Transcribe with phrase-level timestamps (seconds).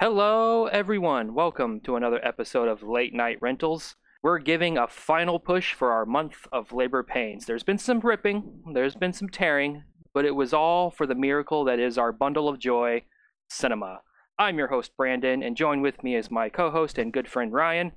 [0.00, 1.34] Hello, everyone.
[1.34, 3.96] Welcome to another episode of Late Night Rentals.
[4.22, 7.46] We're giving a final push for our month of labor pains.
[7.46, 9.82] There's been some ripping, there's been some tearing,
[10.14, 13.02] but it was all for the miracle that is our bundle of joy,
[13.50, 14.02] cinema.
[14.38, 17.52] I'm your host, Brandon, and join with me is my co host and good friend,
[17.52, 17.90] Ryan.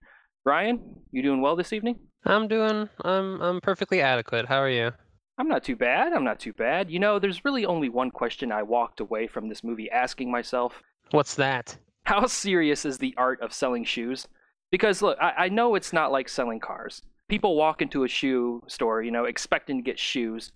[0.44, 2.00] Ryan, you doing well this evening?
[2.26, 2.90] I'm doing.
[3.06, 3.40] I'm.
[3.40, 4.48] I'm perfectly adequate.
[4.48, 4.92] How are you?
[5.38, 6.14] I'm not too bad.
[6.14, 6.90] I'm not too bad.
[6.90, 10.82] You know, there's really only one question I walked away from this movie asking myself
[11.12, 11.78] What's that?
[12.12, 14.28] How serious is the art of selling shoes?
[14.70, 17.04] Because look, I, I know it's not like selling cars.
[17.30, 20.52] People walk into a shoe store, you know, expecting to get shoes.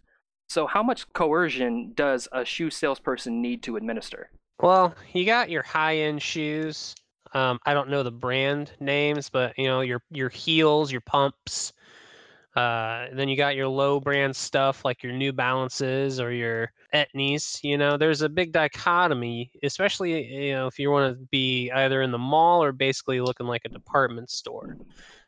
[0.49, 4.31] So, how much coercion does a shoe salesperson need to administer?
[4.61, 6.93] Well, you got your high-end shoes.
[7.33, 11.71] Um, I don't know the brand names, but you know your your heels, your pumps.
[12.55, 17.61] Uh, then you got your low brand stuff like your New Balances or your Etnies.
[17.63, 22.01] You know, there's a big dichotomy, especially you know if you want to be either
[22.01, 24.77] in the mall or basically looking like a department store.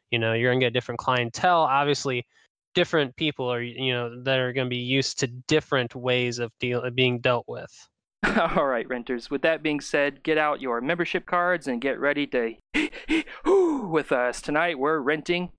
[0.09, 1.63] You know, you're gonna get different clientele.
[1.63, 2.25] Obviously,
[2.73, 6.89] different people are you know that are gonna be used to different ways of deal
[6.91, 7.89] being dealt with.
[8.55, 9.29] All right, renters.
[9.29, 12.55] With that being said, get out your membership cards and get ready to
[13.45, 14.41] with us.
[14.41, 15.51] Tonight, we're renting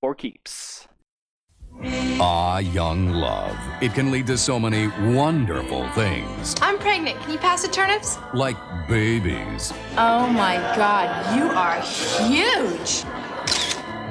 [0.00, 0.86] for keeps.
[2.18, 3.56] Ah, young love.
[3.82, 7.20] It can lead to so many wonderful things, I'm pregnant.
[7.20, 8.18] Can you pass the turnips?
[8.34, 8.56] like
[8.88, 13.04] babies Oh my god, you are huge!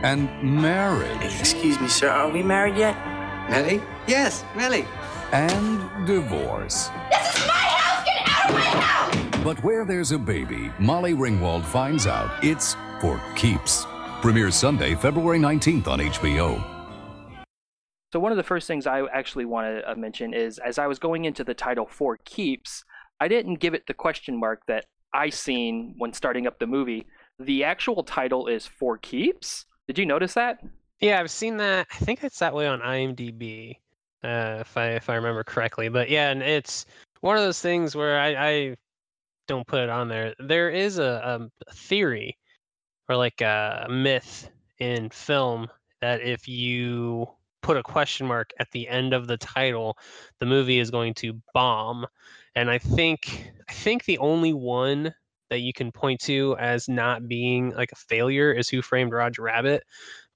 [0.03, 2.09] and marriage Excuse me, sir.
[2.09, 2.95] Are we married yet?
[3.49, 3.81] Melly?
[4.07, 4.85] Yes, Melly.
[5.31, 6.89] and divorce.
[7.11, 8.05] This is my house!
[8.05, 9.43] Get out of my house!
[9.43, 13.85] But where there's a baby, Molly Ringwald finds out it's for keeps.
[14.21, 16.74] Premieres Sunday, February 19th on HBO.
[18.15, 20.87] So one of the first things I actually want to uh, mention is as I
[20.87, 22.85] was going into the title for keeps,
[23.19, 27.07] I didn't give it the question mark that I seen when starting up the movie.
[27.39, 29.65] The actual title is for keeps.
[29.87, 30.59] Did you notice that?
[31.01, 31.87] Yeah, I've seen that.
[31.91, 33.79] I think it's that way on IMDb,
[34.23, 35.89] uh, if I if I remember correctly.
[35.89, 36.85] But yeah, and it's
[37.19, 38.75] one of those things where I, I
[39.45, 40.33] don't put it on there.
[40.39, 42.37] There is a, a theory
[43.09, 44.49] or like a myth
[44.79, 45.67] in film
[45.99, 47.27] that if you
[47.65, 49.97] put a question mark at the end of the title,
[50.39, 52.05] the movie is going to bomb.
[52.55, 55.15] And I think I think the only one
[55.49, 59.41] that you can point to as not being like a failure is Who Framed Roger
[59.41, 59.83] Rabbit.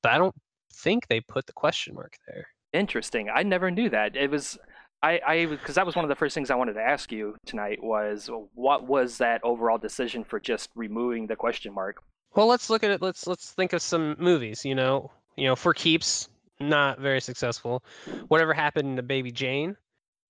[0.01, 0.33] But I don't
[0.73, 2.47] think they put the question mark there.
[2.73, 3.29] Interesting.
[3.29, 4.15] I never knew that.
[4.15, 4.57] It was
[5.03, 7.35] I I because that was one of the first things I wanted to ask you
[7.45, 12.01] tonight was uh, what was that overall decision for just removing the question mark?
[12.33, 13.03] Well, let's look at it.
[13.03, 14.65] Let's let's think of some movies.
[14.65, 16.27] You know, you know, for keeps,
[16.59, 17.83] not very successful.
[18.27, 19.75] Whatever happened to Baby Jane,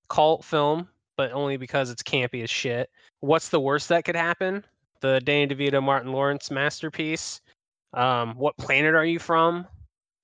[0.09, 2.89] cult film, but only because it's campy as shit.
[3.21, 4.63] What's the worst that could happen?
[5.01, 7.41] The Danny DeVito, Martin Lawrence masterpiece.
[7.93, 9.67] Um, what planet are you from?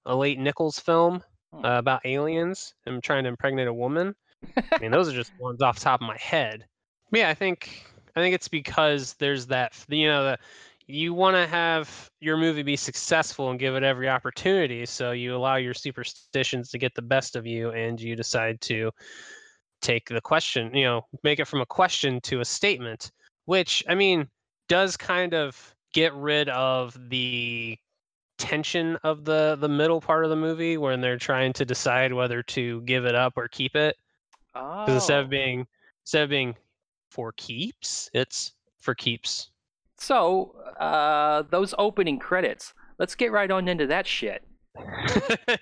[0.06, 1.24] A late Nichols film
[1.54, 1.66] Hmm.
[1.66, 4.16] uh, about aliens and trying to impregnate a woman.
[4.72, 6.66] I mean, those are just ones off the top of my head.
[7.12, 7.86] But yeah, I think
[8.16, 10.40] I think it's because there's that you know the
[10.88, 15.36] you want to have your movie be successful and give it every opportunity so you
[15.36, 18.92] allow your superstitions to get the best of you and you decide to
[19.82, 23.12] take the question you know make it from a question to a statement
[23.46, 24.28] which i mean
[24.68, 27.78] does kind of get rid of the
[28.38, 32.44] tension of the the middle part of the movie when they're trying to decide whether
[32.44, 33.96] to give it up or keep it
[34.58, 34.86] Oh.
[34.86, 35.30] 'Cause instead of oh.
[35.30, 35.68] being
[36.04, 36.56] instead of being
[37.12, 39.52] for keeps it's for keeps
[39.98, 42.74] so uh, those opening credits.
[42.98, 44.44] Let's get right on into that shit.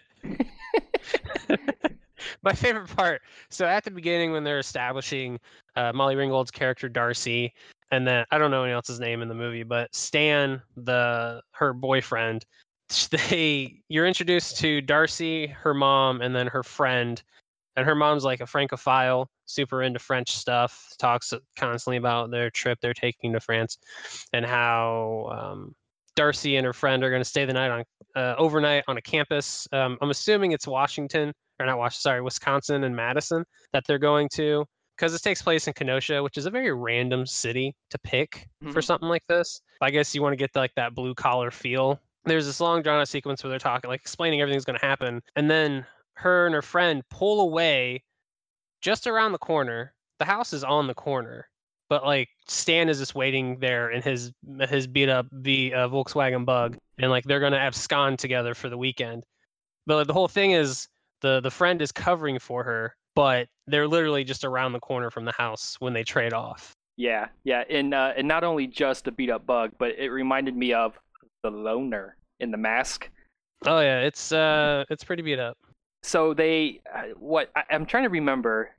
[2.41, 3.21] My favorite part.
[3.49, 5.39] So at the beginning, when they're establishing
[5.75, 7.53] uh, Molly Ringwald's character Darcy,
[7.91, 11.73] and then I don't know anyone else's name in the movie, but Stan, the her
[11.73, 12.45] boyfriend,
[13.11, 17.21] they you're introduced to Darcy, her mom, and then her friend,
[17.75, 22.79] and her mom's like a Francophile, super into French stuff, talks constantly about their trip
[22.81, 23.77] they're taking to France,
[24.31, 25.75] and how um,
[26.15, 27.83] Darcy and her friend are going to stay the night on
[28.15, 29.67] uh, overnight on a campus.
[29.71, 33.43] Um, I'm assuming it's Washington or not Washington, sorry, Wisconsin and Madison
[33.73, 34.65] that they're going to
[34.95, 38.79] because this takes place in Kenosha, which is a very random city to pick for
[38.79, 38.83] Mhm.
[38.83, 39.59] something like this.
[39.81, 41.99] I guess you want to get like that blue collar feel.
[42.25, 45.21] There's this long drawn out sequence where they're talking, like explaining everything's going to happen,
[45.35, 48.03] and then her and her friend pull away
[48.81, 49.93] just around the corner.
[50.19, 51.47] The house is on the corner,
[51.89, 54.31] but like Stan is just waiting there in his
[54.69, 58.77] his beat up V uh, Volkswagen Bug, and like they're gonna abscond together for the
[58.77, 59.23] weekend.
[59.85, 60.87] But like, the whole thing is
[61.21, 65.25] the the friend is covering for her, but they're literally just around the corner from
[65.25, 66.73] the house when they trade off.
[66.95, 70.55] Yeah, yeah, and uh, and not only just a beat up bug, but it reminded
[70.55, 70.93] me of
[71.41, 73.09] the loner in the mask.
[73.65, 75.57] Oh yeah, it's uh, it's pretty beat up.
[76.03, 78.71] So they, uh, what I, I'm trying to remember,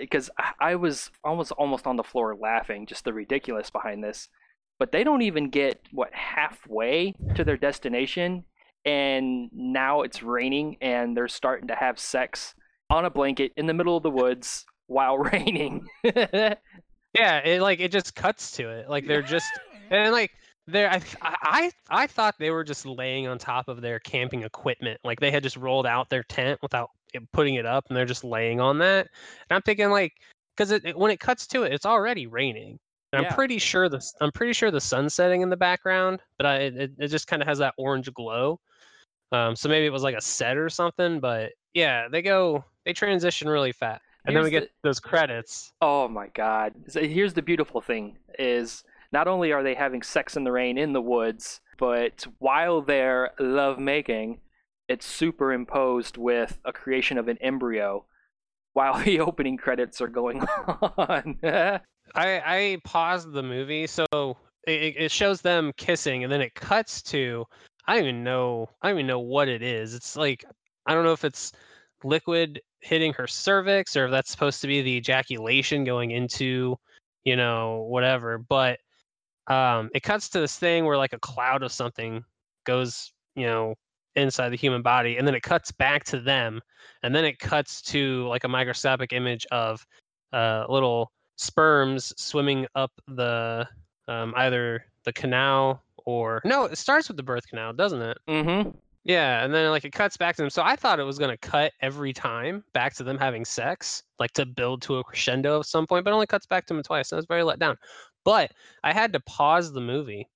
[0.00, 4.28] because I, I was almost almost on the floor laughing, just the ridiculous behind this.
[4.78, 8.44] But they don't even get what halfway to their destination,
[8.84, 12.54] and now it's raining, and they're starting to have sex
[12.90, 15.88] on a blanket in the middle of the woods while raining.
[17.14, 18.90] Yeah, it like it just cuts to it.
[18.90, 19.48] Like they're just
[19.90, 20.32] and like
[20.66, 25.00] they're I I I thought they were just laying on top of their camping equipment.
[25.04, 26.90] Like they had just rolled out their tent without
[27.32, 29.08] putting it up, and they're just laying on that.
[29.48, 30.12] And I'm thinking like
[30.56, 32.78] because it, it- when it cuts to it, it's already raining.
[33.12, 33.28] And Yeah.
[33.28, 36.56] I'm pretty sure the i'm pretty sure the sun's setting in the background, but I
[36.56, 38.58] it, it just kind of has that orange glow.
[39.32, 41.20] Um, so maybe it was like a set or something.
[41.20, 45.72] But yeah, they go they transition really fast, and then we Here's get those credits.
[45.80, 46.74] Oh my god.
[46.88, 50.78] So here's the beautiful thing is not only are they having sex in the rain
[50.78, 54.40] in the woods, but while they're love making,
[54.88, 58.04] it's superimposed with a creation of an embryo
[58.72, 61.38] while the opening credits are going on.
[61.42, 61.80] I
[62.14, 64.06] I paused the movie so
[64.66, 67.44] it, it shows them kissing and then it cuts to
[67.86, 69.94] I don't even know I don't even know what it is.
[69.94, 70.44] It's like
[70.86, 71.52] I don't know if it's
[72.04, 76.76] liquid hitting her cervix or if that's supposed to be the ejaculation going into
[77.24, 78.78] you know whatever but
[79.48, 82.24] um it cuts to this thing where like a cloud of something
[82.64, 83.74] goes you know
[84.16, 86.60] inside the human body and then it cuts back to them
[87.02, 89.86] and then it cuts to like a microscopic image of
[90.32, 93.66] uh little sperms swimming up the
[94.08, 98.16] um, either the canal or no it starts with the birth canal doesn't it?
[98.26, 98.70] Mm-hmm.
[99.04, 100.50] yeah and then like it cuts back to them.
[100.50, 104.02] So i thought it was going to cut every time back to them having sex
[104.18, 106.74] like to build to a crescendo at some point but it only cuts back to
[106.74, 107.76] them twice and i was very let down
[108.26, 108.52] but
[108.84, 110.28] i had to pause the movie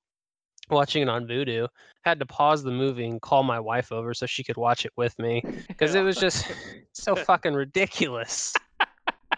[0.70, 1.68] watching it on Vudu,
[2.02, 4.92] had to pause the movie and call my wife over so she could watch it
[4.96, 6.46] with me because it was just
[6.92, 8.54] so fucking ridiculous.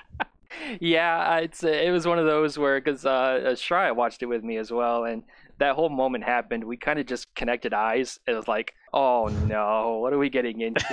[0.80, 4.44] yeah, it's it was one of those where because uh, uh, Shreya watched it with
[4.44, 5.22] me as well, and
[5.58, 6.64] that whole moment happened.
[6.64, 8.18] We kind of just connected eyes.
[8.26, 10.86] It was like, oh no, what are we getting into?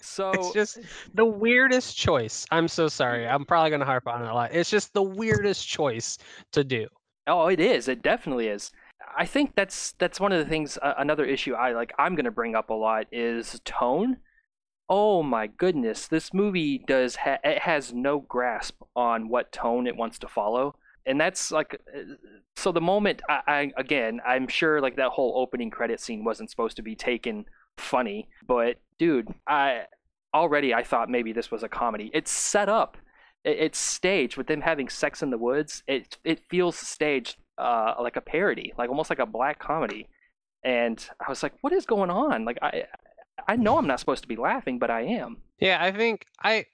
[0.00, 0.78] So it's just
[1.14, 2.46] the weirdest choice.
[2.50, 3.26] I'm so sorry.
[3.26, 4.54] I'm probably gonna harp on it a lot.
[4.54, 6.18] It's just the weirdest choice
[6.52, 6.88] to do.
[7.26, 7.88] Oh, it is.
[7.88, 8.70] It definitely is.
[9.16, 10.78] I think that's that's one of the things.
[10.80, 11.92] Uh, another issue I like.
[11.98, 14.18] I'm going to bring up a lot is tone.
[14.88, 19.96] Oh my goodness, this movie does ha- it has no grasp on what tone it
[19.96, 21.80] wants to follow, and that's like.
[22.56, 26.50] So the moment I, I again, I'm sure like that whole opening credit scene wasn't
[26.50, 27.44] supposed to be taken
[27.76, 29.84] funny, but dude, I
[30.34, 32.10] already I thought maybe this was a comedy.
[32.14, 32.96] It's set up
[33.44, 35.82] it- it's staged with them having sex in the woods.
[35.86, 40.08] It it feels staged uh, like a parody, like almost like a black comedy.
[40.64, 42.44] And I was like, what is going on?
[42.44, 42.84] Like I
[43.46, 45.38] I know I'm not supposed to be laughing, but I am.
[45.60, 46.66] Yeah, I think I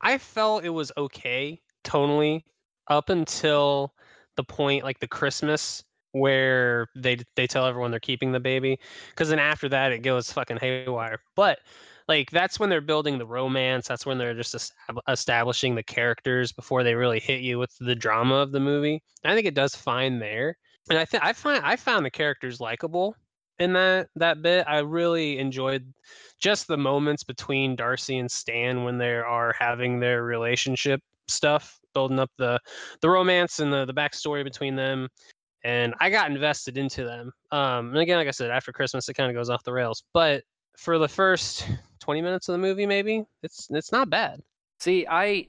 [0.00, 2.42] I felt it was okay tonally
[2.88, 3.94] up until
[4.36, 8.78] the point like the Christmas where they they tell everyone they're keeping the baby
[9.10, 11.20] because then after that it goes fucking haywire.
[11.36, 11.60] But
[12.08, 13.86] like that's when they're building the romance.
[13.86, 17.94] That's when they're just estab- establishing the characters before they really hit you with the
[17.94, 19.02] drama of the movie.
[19.24, 20.56] I think it does fine there,
[20.88, 23.14] and I think I find I found the characters likable
[23.60, 24.66] in that that bit.
[24.66, 25.92] I really enjoyed
[26.40, 32.18] just the moments between Darcy and Stan when they are having their relationship stuff, building
[32.18, 32.58] up the
[33.02, 35.08] the romance and the the backstory between them.
[35.64, 37.32] And I got invested into them.
[37.52, 40.02] Um, and again, like I said, after Christmas, it kind of goes off the rails.
[40.14, 40.42] But
[40.76, 41.66] for the first
[42.00, 44.40] 20 minutes of the movie, maybe it's it's not bad.
[44.80, 45.46] See, I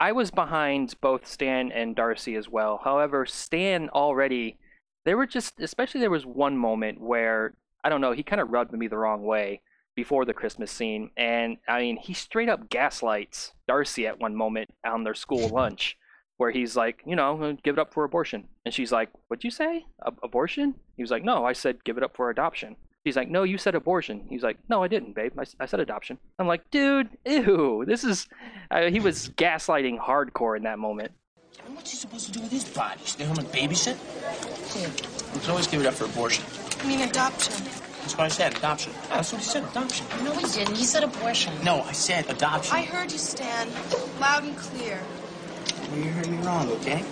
[0.00, 2.80] I was behind both Stan and Darcy as well.
[2.82, 4.58] However, Stan already
[5.04, 8.50] there were just especially there was one moment where I don't know, he kind of
[8.50, 9.60] rubbed me the wrong way
[9.94, 14.70] before the Christmas scene and I mean, he straight up gaslights Darcy at one moment
[14.84, 15.96] on their school lunch
[16.36, 18.48] where he's like, you know, give it up for abortion.
[18.64, 19.84] And she's like, "What'd you say?
[20.02, 22.76] A- abortion?" He was like, "No, I said give it up for adoption."
[23.06, 24.24] She's like, no, you said abortion.
[24.30, 25.38] He's like, no, I didn't, babe.
[25.60, 26.16] I said adoption.
[26.38, 27.84] I'm like, dude, ew.
[27.86, 28.26] This is.
[28.70, 31.12] Uh, he was gaslighting hardcore in that moment.
[31.74, 33.02] What's he supposed to do with his body?
[33.04, 33.98] Stay home and babysit?
[35.34, 36.44] We can always give it up for abortion.
[36.80, 37.52] I mean adoption.
[38.00, 38.92] That's what I said, adoption.
[39.08, 40.06] Yeah, that's what he said, adoption.
[40.24, 40.74] No, he didn't.
[40.76, 41.52] He said abortion.
[41.62, 42.74] No, I said adoption.
[42.74, 43.68] I heard you, Stan.
[44.18, 44.98] Loud and clear.
[45.90, 47.04] Well, you heard me wrong, okay?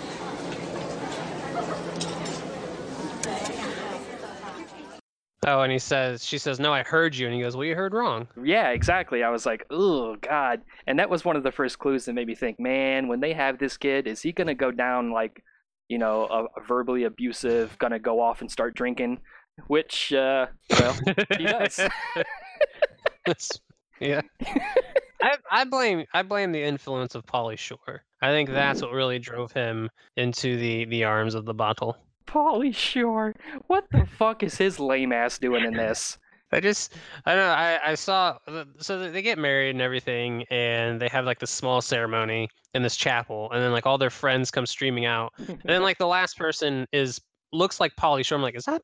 [5.44, 7.74] Oh, and he says, she says, "No, I heard you," and he goes, "Well, you
[7.74, 9.24] heard wrong." Yeah, exactly.
[9.24, 12.28] I was like, oh god, and that was one of the first clues that made
[12.28, 15.42] me think, man, when they have this kid, is he gonna go down like,
[15.88, 19.18] you know, a, a verbally abusive, gonna go off and start drinking,
[19.66, 20.46] which, uh,
[20.78, 20.96] well,
[21.36, 21.76] he does.
[23.26, 23.60] That's-
[23.98, 24.20] yeah.
[25.22, 28.04] I, I blame I blame the influence of Pauly Shore.
[28.20, 31.96] I think that's what really drove him into the the arms of the bottle.
[32.26, 33.34] Pauly Shore,
[33.68, 36.18] what the fuck is his lame ass doing in this?
[36.54, 38.36] I just I don't know I I saw
[38.78, 42.96] so they get married and everything and they have like this small ceremony in this
[42.96, 46.36] chapel and then like all their friends come streaming out and then like the last
[46.36, 47.20] person is
[47.52, 48.36] looks like Pauly Shore.
[48.36, 48.82] I'm like, is that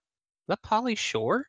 [0.48, 1.46] that Pauly Shore?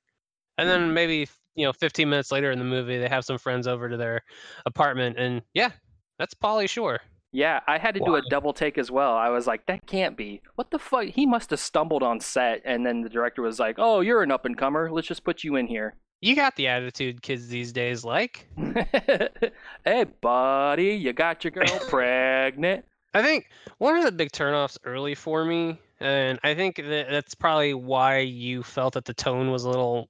[0.58, 1.28] And then maybe
[1.60, 4.22] you know 15 minutes later in the movie they have some friends over to their
[4.66, 5.72] apartment and yeah,
[6.18, 7.00] that's Pauly Shore.
[7.32, 9.14] Yeah, I had to do a double take as well.
[9.14, 10.42] I was like, that can't be.
[10.56, 11.06] What the fuck?
[11.06, 14.32] He must have stumbled on set, and then the director was like, oh, you're an
[14.32, 14.90] up and comer.
[14.92, 15.94] Let's just put you in here.
[16.22, 18.48] You got the attitude kids these days like.
[19.86, 22.84] hey, buddy, you got your girl pregnant.
[23.14, 27.36] I think one of the big turnoffs early for me, and I think that that's
[27.36, 30.10] probably why you felt that the tone was a little,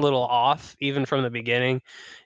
[0.00, 1.80] little off even from the beginning,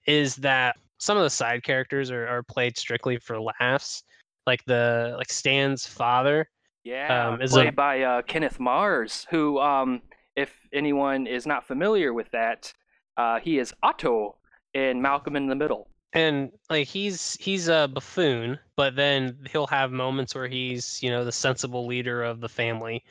[0.06, 4.02] is that some of the side characters are, are played strictly for laughs,
[4.46, 6.48] like the like Stan's father.
[6.84, 10.02] Yeah, Um, is played a- by uh, Kenneth Mars, who, um,
[10.36, 12.72] if anyone is not familiar with that,
[13.16, 14.36] uh, he is Otto
[14.74, 15.88] in Malcolm in the Middle.
[16.14, 21.24] and like he's he's a buffoon but then he'll have moments where he's you know
[21.24, 23.02] the sensible leader of the family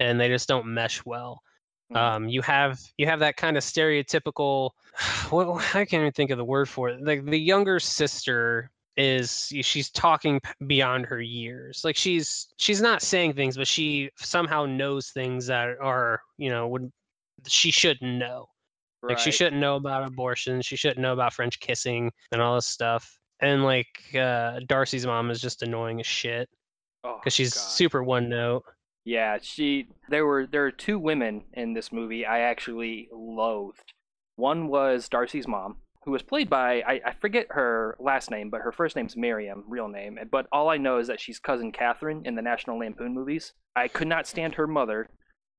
[0.00, 1.42] and they just don't mesh well
[1.92, 1.96] Mhm.
[1.96, 4.70] um you have you have that kind of stereotypical
[5.30, 9.52] what i can't even think of the word for it like the younger sister is
[9.60, 15.10] she's talking beyond her years like she's she's not saying things but she somehow knows
[15.10, 16.90] things that are you know would
[17.46, 18.46] she shouldn't know
[19.02, 20.60] like she shouldn't know about abortion.
[20.62, 23.18] She shouldn't know about French kissing and all this stuff.
[23.40, 26.48] And like uh, Darcy's mom is just annoying as shit
[27.04, 27.60] Oh, because she's God.
[27.60, 28.64] super one note.
[29.06, 29.86] Yeah, she.
[30.10, 33.92] There were there are two women in this movie I actually loathed.
[34.34, 38.62] One was Darcy's mom, who was played by I, I forget her last name, but
[38.62, 40.18] her first name's Miriam, real name.
[40.30, 43.52] But all I know is that she's cousin Catherine in the National Lampoon movies.
[43.76, 45.08] I could not stand her mother,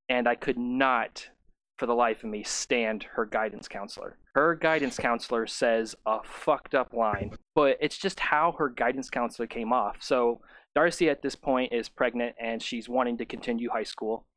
[0.09, 1.29] and I could not,
[1.77, 4.17] for the life of me, stand her guidance counselor.
[4.35, 9.47] Her guidance counselor says a fucked up line, but it's just how her guidance counselor
[9.47, 9.97] came off.
[10.01, 10.41] So
[10.77, 14.27] Darcy at this point is pregnant and she's wanting to continue high school.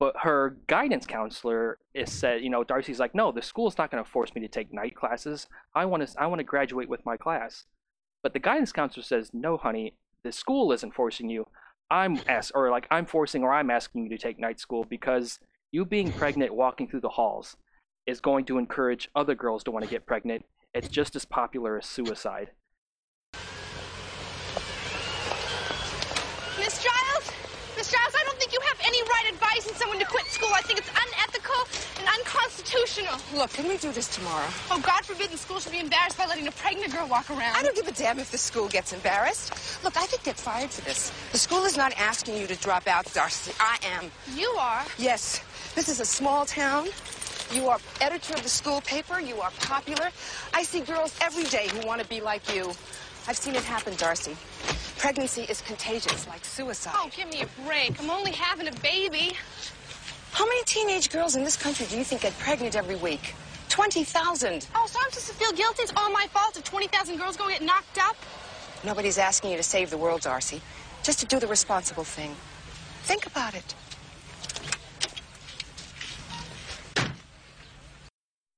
[0.00, 4.02] But her guidance counselor is said, you know, Darcy's like, no, the school's not going
[4.02, 5.46] to force me to take night classes.
[5.74, 7.66] I want to, I want to graduate with my class.
[8.22, 11.48] But the guidance counselor says, no, honey, the school isn't forcing you.
[11.90, 15.38] I'm ask, or like I'm forcing, or I'm asking you to take night school because
[15.70, 17.58] you being pregnant, walking through the halls,
[18.06, 20.46] is going to encourage other girls to want to get pregnant.
[20.72, 22.52] It's just as popular as suicide.
[26.64, 27.30] Miss Giles?
[27.76, 30.48] Miss Giles, I don't think you have any right advising someone to quit school.
[30.54, 31.54] I think it's unethical
[31.98, 33.16] and unconstitutional.
[33.38, 34.46] Look, can we do this tomorrow?
[34.70, 37.56] Oh, God forbid the school should be embarrassed by letting a pregnant girl walk around.
[37.56, 39.84] I don't give a damn if the school gets embarrassed.
[39.84, 41.12] Look, I could get fired for this.
[41.32, 43.52] The school is not asking you to drop out, Darcy.
[43.60, 44.10] I am.
[44.34, 44.84] You are.
[44.98, 45.42] Yes,
[45.74, 46.88] this is a small town.
[47.52, 49.20] You are editor of the school paper.
[49.20, 50.10] You are popular.
[50.54, 52.72] I see girls every day who want to be like you.
[53.26, 54.36] I've seen it happen, Darcy.
[55.04, 56.94] Pregnancy is contagious, like suicide.
[56.96, 58.00] Oh, give me a break.
[58.02, 59.36] I'm only having a baby.
[60.32, 63.34] How many teenage girls in this country do you think get pregnant every week?
[63.68, 64.66] 20,000.
[64.74, 65.82] Oh, so I'm supposed to feel guilty?
[65.82, 68.16] It's all my fault if 20,000 girls go get knocked up?
[68.82, 70.62] Nobody's asking you to save the world, Darcy.
[71.02, 72.34] Just to do the responsible thing.
[73.02, 73.74] Think about it.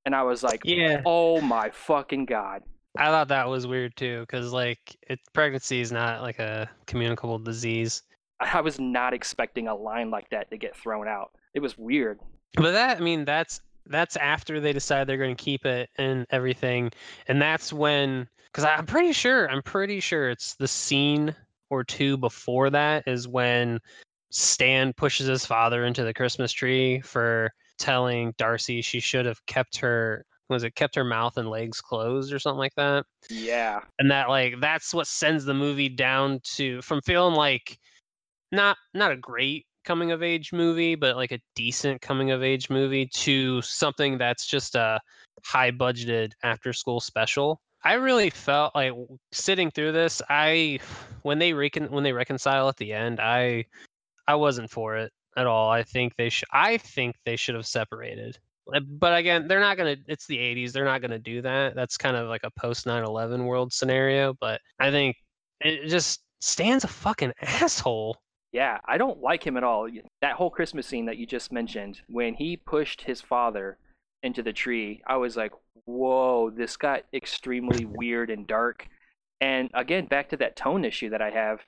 [0.04, 2.62] And I was like, Yeah, oh my fucking god.
[2.98, 7.38] I thought that was weird too because like it, pregnancy is not like a communicable
[7.38, 8.02] disease.
[8.40, 11.32] I was not expecting a line like that to get thrown out.
[11.54, 12.20] It was weird.
[12.54, 16.26] But that I mean that's that's after they decide they're going to keep it and
[16.30, 16.90] everything,
[17.28, 21.34] and that's when because I'm pretty sure I'm pretty sure it's the scene
[21.70, 23.80] or two before that is when
[24.30, 29.78] Stan pushes his father into the Christmas tree for telling Darcy she should have kept
[29.78, 33.04] her was it kept her mouth and legs closed or something like that?
[33.30, 33.80] Yeah.
[33.98, 37.78] and that like that's what sends the movie down to from feeling like
[38.52, 42.68] not not a great coming of age movie but like a decent coming of age
[42.70, 45.00] movie to something that's just a
[45.44, 47.60] high budgeted after school special.
[47.84, 48.92] I really felt like
[49.32, 50.78] sitting through this i
[51.22, 53.64] when they recon when they reconcile at the end i
[54.26, 55.70] i wasn't for it at all.
[55.70, 58.38] I think they should i think they should have separated
[58.74, 59.96] Eh, but again, they're not gonna.
[60.06, 60.72] It's the '80s.
[60.72, 61.74] They're not gonna do that.
[61.74, 64.34] That's kind of like a post 9/11 world scenario.
[64.40, 65.16] But I think
[65.60, 68.18] it just Stan's a fucking asshole.
[68.52, 69.88] Yeah, I don't like him at all.
[70.22, 73.78] That whole Christmas scene that you just mentioned, when he pushed his father
[74.22, 75.52] into the tree, I was like,
[75.84, 78.88] whoa, this got extremely weird and dark.
[79.40, 81.60] And again, back to that tone issue that I have.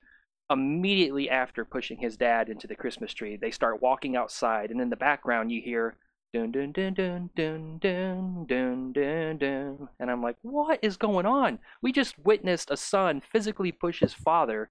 [0.50, 4.88] Immediately after pushing his dad into the Christmas tree, they start walking outside, and in
[4.88, 5.96] the background, you hear
[6.32, 9.88] dun dun dun dun dun dun dun dun dun.
[10.00, 11.58] And I'm like, what is going on?
[11.82, 14.70] We just witnessed a son physically push his father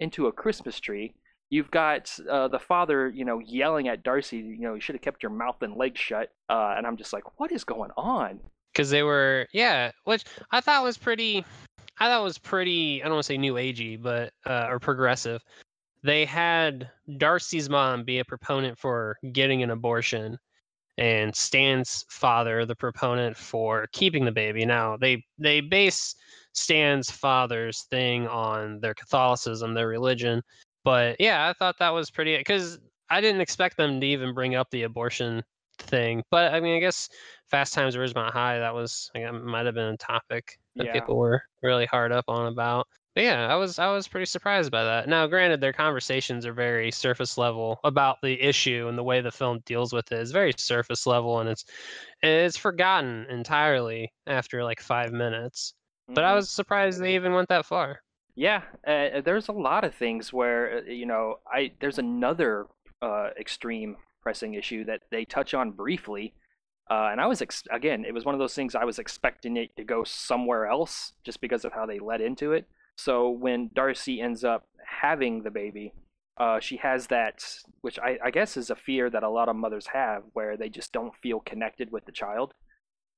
[0.00, 1.14] into a Christmas tree.
[1.50, 5.02] You've got uh, the father, you know, yelling at Darcy, you know, you should have
[5.02, 6.30] kept your mouth and legs shut.
[6.48, 8.40] Uh, and I'm just like, what is going on?
[8.78, 11.44] because they were yeah which i thought was pretty
[11.98, 15.42] i thought was pretty i don't want to say new agey but uh, or progressive
[16.04, 20.38] they had darcy's mom be a proponent for getting an abortion
[20.98, 26.14] and stan's father the proponent for keeping the baby now they they base
[26.52, 30.42] stan's father's thing on their catholicism their religion
[30.84, 32.78] but yeah i thought that was pretty because
[33.10, 35.42] i didn't expect them to even bring up the abortion
[35.78, 37.08] thing but i mean i guess
[37.48, 40.84] Fast Times at Ridgemont High, that was I think, might have been a topic that
[40.84, 40.92] Yeah.
[40.92, 42.86] people were really hard up on about.
[43.18, 45.08] Yeah, I was I was pretty surprised by that.
[45.08, 49.30] Now, granted, their conversations are very surface level about the issue and the way the
[49.32, 51.64] film deals with it is very surface level, and it's
[52.22, 55.74] it's forgotten entirely after like five minutes.
[56.14, 56.36] But I Mhm.
[56.36, 58.02] was surprised they even went that far.
[58.34, 62.66] Yeah, uh, there's a lot of things where uh, you know I there's another
[63.02, 66.34] uh, extreme pressing issue that they touch on briefly,
[66.90, 69.56] uh, and I was ex- again it was one of those things I was expecting
[69.56, 72.66] it to go somewhere else just because of how they led into it.
[72.98, 75.94] So when Darcy ends up having the baby,
[76.36, 77.44] uh, she has that,
[77.80, 80.68] which I, I guess is a fear that a lot of mothers have, where they
[80.68, 82.54] just don't feel connected with the child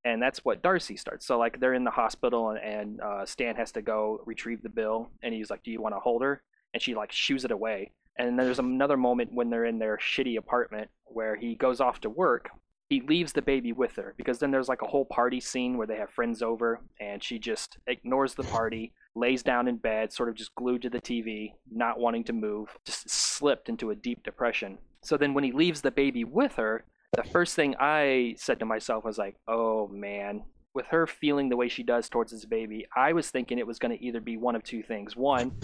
[0.05, 1.27] and that's what Darcy starts.
[1.27, 4.69] So like they're in the hospital and, and uh, Stan has to go retrieve the
[4.69, 7.51] bill, and he's like, "Do you want to hold her?" And she like shoos it
[7.51, 7.93] away.
[8.17, 12.01] And then there's another moment when they're in their shitty apartment where he goes off
[12.01, 12.51] to work.
[12.89, 15.87] He leaves the baby with her because then there's like a whole party scene where
[15.87, 20.29] they have friends over, and she just ignores the party, lays down in bed, sort
[20.29, 24.23] of just glued to the TV, not wanting to move, just slipped into a deep
[24.23, 24.79] depression.
[25.03, 28.67] So then when he leaves the baby with her, the first thing I said to
[28.67, 32.87] myself was like, "Oh man." With her feeling the way she does towards this baby,
[32.95, 35.17] I was thinking it was going to either be one of two things.
[35.17, 35.59] One,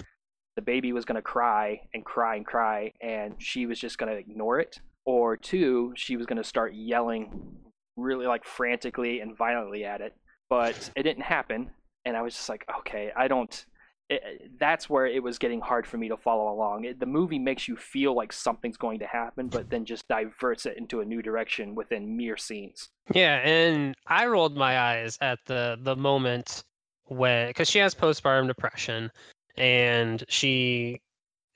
[0.57, 4.11] the baby was going to cry and cry and cry, and she was just going
[4.11, 4.81] to ignore it.
[5.05, 7.57] Or two, she was going to start yelling
[7.97, 10.17] really like frantically and violently at it.
[10.51, 11.71] But it didn't happen,
[12.07, 13.67] and I was just like, okay, I don't.
[14.09, 16.85] It, that's where it was getting hard for me to follow along.
[16.85, 20.65] It, the movie makes you feel like something's going to happen, but then just diverts
[20.65, 22.89] it into a new direction within mere scenes.
[23.13, 26.63] Yeah, and I rolled my eyes at the the moment
[27.07, 29.11] when because she has postpartum depression,
[29.57, 31.01] and she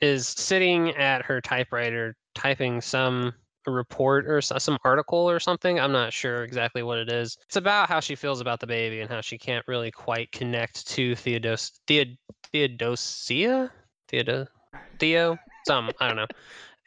[0.01, 3.33] is sitting at her typewriter typing some
[3.66, 5.79] report or some article or something.
[5.79, 7.37] I'm not sure exactly what it is.
[7.46, 10.87] It's about how she feels about the baby and how she can't really quite connect
[10.88, 12.16] to Theodos Theod
[12.53, 13.70] Theodosia
[14.09, 14.46] Theodo
[14.99, 16.27] Theo some I don't know.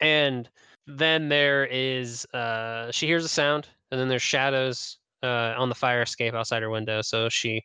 [0.00, 0.48] And
[0.86, 5.74] then there is uh she hears a sound and then there's shadows uh on the
[5.74, 7.02] fire escape outside her window.
[7.02, 7.62] So she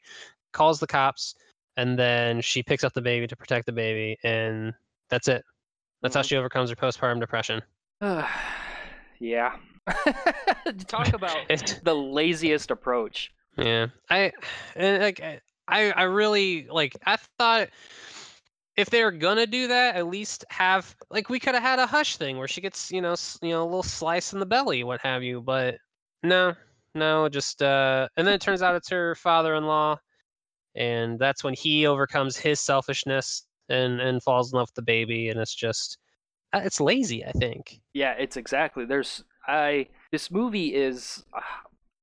[0.54, 1.36] calls the cops
[1.78, 4.74] and then she picks up the baby to protect the baby and
[5.10, 5.44] that's it.
[6.02, 6.30] That's how Mhm.
[6.30, 7.62] she overcomes her postpartum depression.
[9.20, 9.56] yeah.
[10.88, 11.40] Talk about
[11.84, 13.32] the laziest approach.
[13.58, 14.32] Yeah, I
[14.76, 17.70] and like I I really like I thought
[18.78, 21.86] if they were gonna do that, at least have like we could have had a
[21.88, 24.46] hush thing where she gets you know s- you know a little slice in the
[24.46, 25.42] belly, what have you.
[25.42, 25.78] But
[26.24, 26.54] no,
[26.96, 29.98] no, just uh, and then it turns out it's her father-in-law,
[30.76, 35.30] and that's when he overcomes his selfishness and and falls in love with the baby,
[35.30, 35.98] and it's just
[36.54, 37.80] it's lazy, I think.
[37.94, 38.86] Yeah, it's exactly.
[38.86, 41.42] There's I this movie is uh,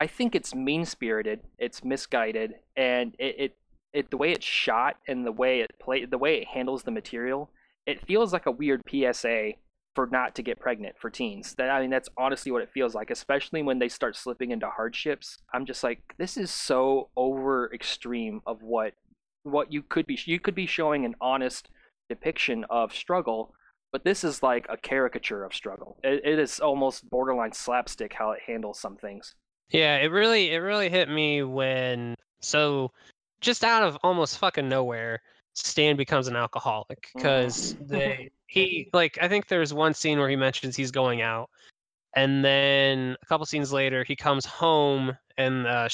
[0.00, 3.56] I think it's mean-spirited, it's misguided, and it, it
[3.92, 6.90] it the way it's shot and the way it play the way it handles the
[6.90, 7.50] material,
[7.86, 9.52] it feels like a weird PSA
[9.94, 11.54] for not to get pregnant for teens.
[11.54, 14.68] That I mean that's honestly what it feels like, especially when they start slipping into
[14.68, 15.38] hardships.
[15.54, 18.92] I'm just like this is so over extreme of what
[19.44, 21.70] what you could be you could be showing an honest
[22.08, 23.54] depiction of struggle
[23.96, 25.96] but this is like a caricature of struggle.
[26.04, 29.34] It, it is almost borderline slapstick how it handles some things.
[29.70, 32.92] Yeah, it really it really hit me when so
[33.40, 35.22] just out of almost fucking nowhere,
[35.54, 40.36] Stan becomes an alcoholic because they he like I think there's one scene where he
[40.36, 41.48] mentions he's going out
[42.16, 45.88] And then a couple scenes later, he comes home and uh,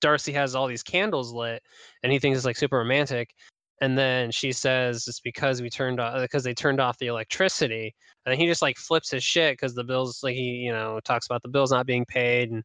[0.00, 1.62] Darcy has all these candles lit,
[2.02, 3.34] and he thinks it's like super romantic.
[3.80, 7.94] And then she says it's because we turned off because they turned off the electricity.
[8.26, 11.26] And he just like flips his shit because the bills like he you know talks
[11.26, 12.62] about the bills not being paid and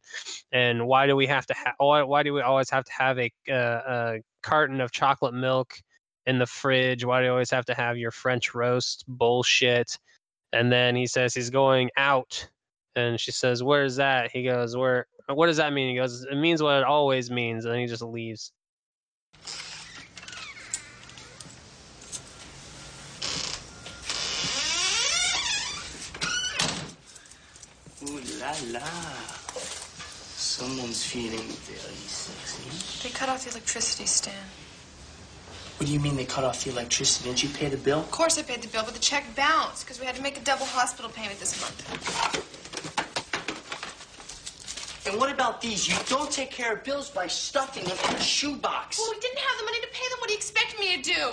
[0.52, 3.18] and why do we have to have why, why do we always have to have
[3.18, 3.54] a, uh,
[3.86, 5.74] a carton of chocolate milk
[6.26, 7.04] in the fridge?
[7.04, 9.98] Why do you always have to have your French roast bullshit?
[10.52, 12.48] And then he says he's going out.
[12.94, 14.30] And she says, Where's that?
[14.30, 15.90] He goes, Where what does that mean?
[15.90, 17.64] He goes, It means what it always means.
[17.64, 18.52] And then he just leaves.
[28.46, 28.86] La la.
[30.36, 33.08] Someone's feeling very sexy.
[33.08, 34.34] They cut off the electricity, Stan.
[35.78, 37.28] What do you mean they cut off the electricity?
[37.28, 37.98] Didn't you pay the bill?
[38.00, 40.38] Of course I paid the bill, but the check bounced because we had to make
[40.38, 41.82] a double hospital payment this month.
[45.06, 45.86] And what about these?
[45.88, 48.98] You don't take care of bills by stuffing them in a shoebox.
[48.98, 50.18] Well, we didn't have the money to pay them.
[50.18, 51.30] What do you expect me to do?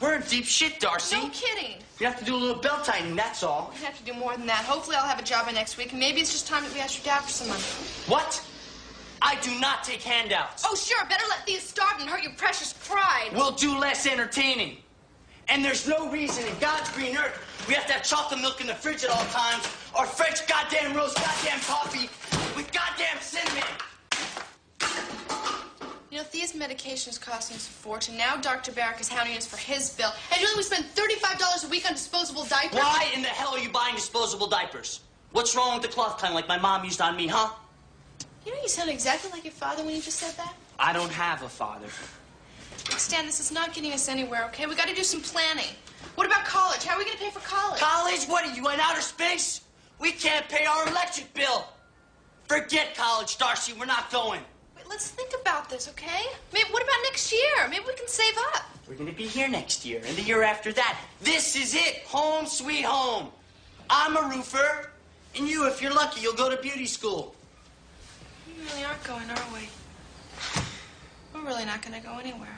[0.00, 1.16] We're in deep shit, Darcy.
[1.16, 1.76] No kidding.
[2.00, 3.72] You have to do a little belt tightening, that's all.
[3.74, 4.64] We have to do more than that.
[4.64, 6.80] Hopefully, I'll have a job by next week, and maybe it's just time that we
[6.80, 7.62] ask your dad for some money.
[8.06, 8.44] What?
[9.22, 10.64] I do not take handouts.
[10.66, 11.02] Oh, sure.
[11.08, 13.30] Better let these starve and hurt your precious pride.
[13.32, 14.78] We'll do less entertaining.
[15.48, 18.66] And there's no reason in God's green earth we have to have chocolate milk in
[18.66, 19.64] the fridge at all times,
[19.96, 22.10] or French goddamn roast goddamn coffee
[22.56, 23.62] with goddamn cinnamon.
[26.14, 28.16] You know, these medications cost costing us a fortune.
[28.16, 28.70] Now Dr.
[28.70, 30.12] Barrick is hounding us for his bill.
[30.30, 32.78] And you know we spend $35 a week on disposable diapers?
[32.78, 35.00] Why in the hell are you buying disposable diapers?
[35.32, 37.52] What's wrong with the cloth kind like my mom used on me, huh?
[38.46, 40.54] You know, you sound exactly like your father when you just said that.
[40.78, 41.88] I don't have a father.
[42.90, 44.66] Look, Stan, this is not getting us anywhere, okay?
[44.66, 45.74] We got to do some planning.
[46.14, 46.84] What about college?
[46.84, 47.80] How are we going to pay for college?
[47.80, 48.24] College?
[48.26, 49.62] What are you in outer space?
[49.98, 51.66] We can't pay our electric bill.
[52.46, 53.72] Forget college, Darcy.
[53.72, 54.42] We're not going.
[54.88, 56.22] Let's think about this, okay?
[56.52, 57.68] Maybe, what about next year?
[57.68, 58.64] Maybe we can save up.
[58.88, 60.98] We're gonna be here next year and the year after that.
[61.20, 62.02] This is it.
[62.06, 63.28] Home sweet home.
[63.88, 64.90] I'm a roofer,
[65.36, 67.34] and you, if you're lucky, you'll go to beauty school.
[68.46, 69.68] We really aren't going, are we?
[71.34, 72.56] We're really not going to go anywhere.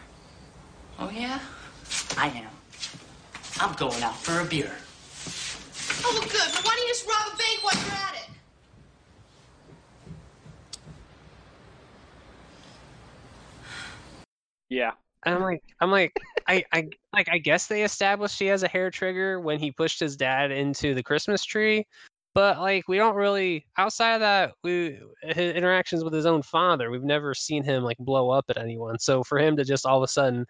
[0.99, 1.41] Oh yeah?
[2.17, 2.51] I am.
[3.61, 4.71] I'm going out for a beer.
[6.05, 6.53] Oh, well, good.
[6.55, 8.26] But why don't you just rob a bank while you're at it?
[14.69, 14.93] Yeah.
[15.25, 16.13] And I'm like, I'm like,
[16.47, 19.99] I, I, like, I guess they established he has a hair trigger when he pushed
[19.99, 21.85] his dad into the Christmas tree,
[22.35, 26.91] but like, we don't really, outside of that, we his interactions with his own father,
[26.91, 28.99] we've never seen him like blow up at anyone.
[28.99, 30.47] So for him to just all of a sudden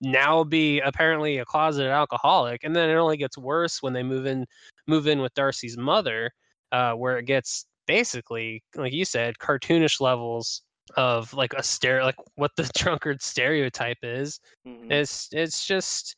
[0.00, 4.26] now be apparently a closeted alcoholic, and then it only gets worse when they move
[4.26, 4.46] in,
[4.86, 6.30] move in with Darcy's mother,
[6.72, 10.62] uh, where it gets basically, like you said, cartoonish levels
[10.96, 14.90] of like a stare like what the drunkard stereotype is Mhm.
[14.90, 16.16] it's it's just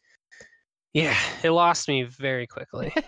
[0.92, 2.92] yeah it lost me very quickly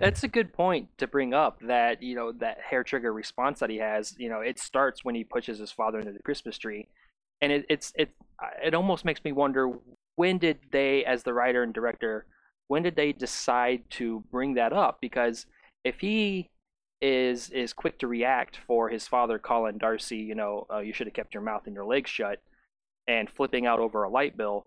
[0.00, 3.70] That's a good point to bring up that, you know, that hair trigger response that
[3.70, 6.88] he has, you know, it starts when he pushes his father into the Christmas tree.
[7.40, 8.10] And it, it's it
[8.62, 9.70] it almost makes me wonder
[10.16, 12.26] when did they as the writer and director
[12.66, 15.46] when did they decide to bring that up because
[15.84, 16.50] if he
[17.00, 21.06] is is quick to react for his father calling Darcy, you know, uh, you should
[21.06, 22.42] have kept your mouth and your legs shut
[23.06, 24.66] and flipping out over a light bill,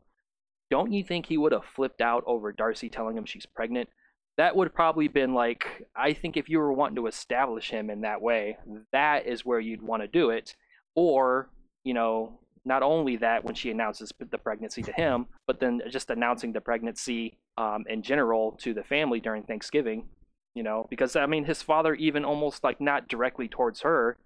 [0.70, 3.90] don't you think he would have flipped out over Darcy telling him she's pregnant?
[4.38, 8.02] that would probably been like I think if you were wanting to establish him in
[8.02, 8.58] that way,
[8.92, 10.56] that is where you'd want to do it.
[10.96, 11.50] Or,
[11.84, 16.10] you know, not only that when she announces the pregnancy to him, but then just
[16.10, 20.08] announcing the pregnancy um, in general to the family during Thanksgiving,
[20.56, 24.18] you know, because I mean his father even almost like not directly towards her,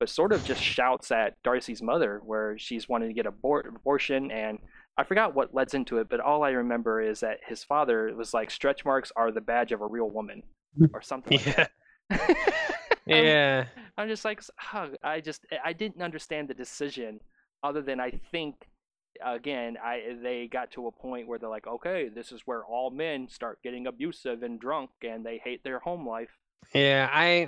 [0.00, 3.66] but sort of just shouts at Darcy's mother where she's wanting to get a abort-
[3.66, 4.58] abortion and
[4.96, 8.32] I forgot what leads into it, but all I remember is that his father was
[8.32, 10.44] like, "Stretch marks are the badge of a real woman,"
[10.76, 10.86] hmm.
[10.94, 11.38] or something.
[11.38, 11.66] like yeah
[12.10, 12.86] that.
[13.06, 13.64] yeah
[13.96, 17.20] I'm just like, huh, I just I didn't understand the decision,
[17.62, 18.68] other than I think,
[19.24, 22.90] again, I they got to a point where they're like, okay, this is where all
[22.90, 26.30] men start getting abusive and drunk, and they hate their home life.
[26.74, 27.46] yeah i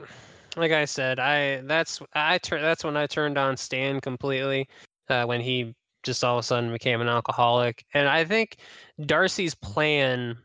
[0.57, 4.69] like i said i that's i tur- that's when i turned on stan completely
[5.09, 8.57] uh, when he just all of a sudden became an alcoholic and i think
[9.07, 10.37] darcy's plan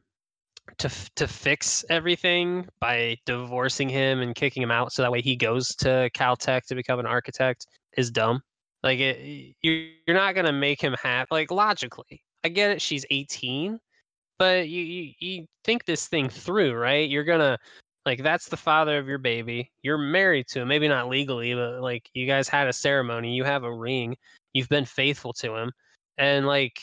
[0.77, 5.35] to to fix everything by divorcing him and kicking him out so that way he
[5.35, 7.65] goes to caltech to become an architect
[7.97, 8.41] is dumb
[8.83, 12.81] like eh, it, you you're not gonna make him have like logically i get it
[12.81, 13.79] she's 18
[14.39, 17.57] but you, you you think this thing through right you're gonna
[18.05, 19.71] Like that's the father of your baby.
[19.83, 23.43] You're married to him, maybe not legally, but like you guys had a ceremony, you
[23.43, 24.17] have a ring,
[24.53, 25.71] you've been faithful to him,
[26.17, 26.81] and like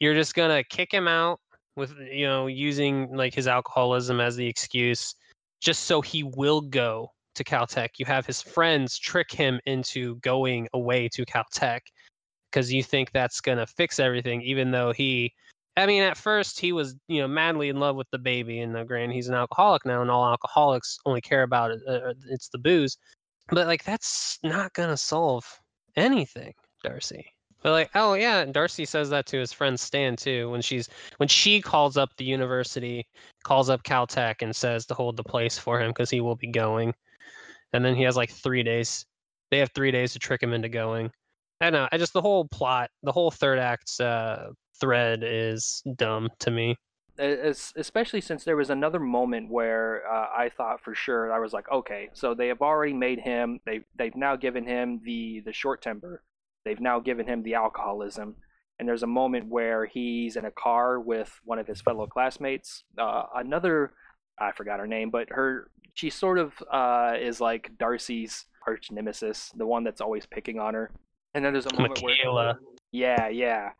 [0.00, 1.38] you're just gonna kick him out
[1.76, 5.14] with you know using like his alcoholism as the excuse,
[5.60, 7.90] just so he will go to Caltech.
[7.98, 11.80] You have his friends trick him into going away to Caltech
[12.50, 15.32] because you think that's gonna fix everything, even though he
[15.78, 18.74] I mean, at first he was, you know, madly in love with the baby, and
[18.76, 22.48] uh, granted, he's an alcoholic now, and all alcoholics only care about it, uh, it's
[22.48, 22.96] the booze.
[23.50, 25.44] But like, that's not gonna solve
[25.94, 27.26] anything, Darcy.
[27.62, 30.50] But like, oh yeah, and Darcy says that to his friend Stan too.
[30.50, 33.06] When she's when she calls up the university,
[33.44, 36.46] calls up Caltech, and says to hold the place for him because he will be
[36.46, 36.94] going.
[37.76, 39.04] And then he has like three days.
[39.50, 41.10] They have three days to trick him into going.
[41.60, 41.88] I know.
[41.92, 44.48] I just the whole plot, the whole third act uh,
[44.80, 46.76] thread is dumb to me.
[47.18, 51.54] As, especially since there was another moment where uh, I thought for sure I was
[51.54, 53.60] like, okay, so they have already made him.
[53.64, 56.22] They they've now given him the the short temper.
[56.64, 58.36] They've now given him the alcoholism.
[58.78, 62.84] And there's a moment where he's in a car with one of his fellow classmates.
[62.98, 63.92] Uh, another,
[64.38, 69.50] I forgot her name, but her she sort of uh, is like Darcy's arch nemesis,
[69.56, 70.90] the one that's always picking on her.
[71.34, 72.44] And then there's a moment Michaela.
[72.44, 72.58] where,
[72.92, 73.70] yeah, yeah,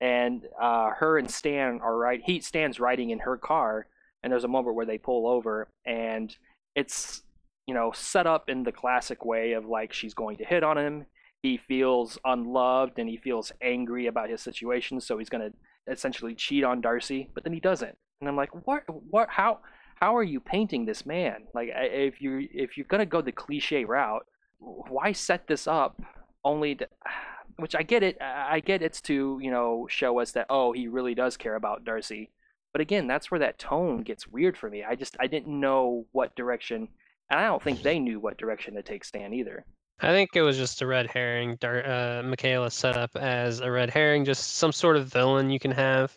[0.00, 2.20] and uh, her and Stan are right.
[2.24, 3.86] He Stan's riding in her car,
[4.22, 6.34] and there's a moment where they pull over, and
[6.74, 7.22] it's
[7.66, 10.78] you know set up in the classic way of like she's going to hit on
[10.78, 11.06] him.
[11.42, 15.50] He feels unloved and he feels angry about his situation, so he's gonna
[15.90, 17.96] essentially cheat on Darcy, but then he doesn't.
[18.20, 18.84] And I'm like, what?
[19.10, 19.28] What?
[19.28, 19.60] How?
[20.00, 21.44] How are you painting this man?
[21.54, 24.24] Like, if you if you're gonna go the cliche route,
[24.58, 26.00] why set this up
[26.44, 26.88] only to
[27.56, 28.16] which I get it.
[28.20, 31.84] I get it's to you know show us that oh he really does care about
[31.84, 32.30] Darcy,
[32.72, 34.82] but again that's where that tone gets weird for me.
[34.82, 36.88] I just I didn't know what direction,
[37.28, 39.66] and I don't think they knew what direction to take Stan either.
[40.02, 41.56] I think it was just a red herring.
[41.60, 45.58] Dar- uh, Michaela set up as a red herring, just some sort of villain you
[45.58, 46.16] can have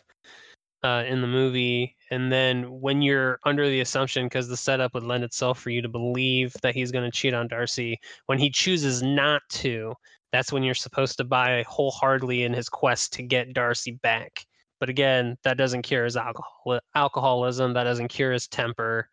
[0.84, 1.96] uh, in the movie.
[2.10, 5.82] And then when you're under the assumption, because the setup would lend itself for you
[5.82, 9.94] to believe that he's going to cheat on Darcy, when he chooses not to,
[10.30, 14.44] that's when you're supposed to buy wholeheartedly in his quest to get Darcy back.
[14.78, 17.72] But again, that doesn't cure his alcohol alcoholism.
[17.72, 19.08] That doesn't cure his temper.